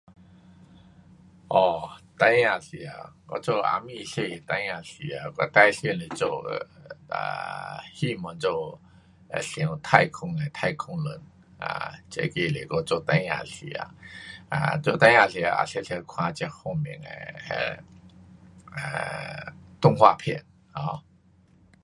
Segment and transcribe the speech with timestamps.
[1.49, 6.27] 哦，孩儿时头我做啊咪小孩儿时头，我最想是做
[7.11, 7.17] um
[7.95, 8.79] 希望做
[9.29, 11.21] 会上太空的太空人。
[11.59, 13.79] um 这个是我做孩儿时头
[14.55, 17.83] ，um 做孩儿时头也常常看这方面的
[18.75, 20.43] um 动画片。
[20.73, 20.99] um